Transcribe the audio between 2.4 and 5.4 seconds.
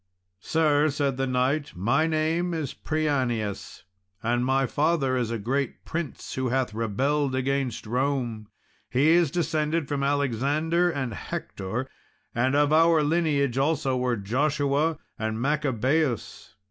is Prianius, and my father is a